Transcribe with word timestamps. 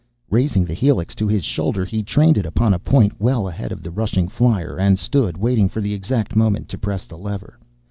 Raising 0.31 0.65
the 0.65 0.73
helix 0.73 1.13
to 1.13 1.27
his 1.27 1.43
shoulder, 1.45 1.85
he 1.85 2.01
trained 2.01 2.35
it 2.35 2.45
upon 2.47 2.73
a 2.73 2.79
point 2.79 3.21
well 3.21 3.47
ahead 3.47 3.71
of 3.71 3.83
the 3.83 3.91
rushing 3.91 4.27
flier, 4.27 4.75
and 4.79 4.97
stood 4.97 5.37
waiting 5.37 5.69
for 5.69 5.79
the 5.79 5.93
exact 5.93 6.35
moment 6.35 6.67
to 6.69 6.77
press 6.79 7.05
the 7.05 7.19
lever. 7.19 7.59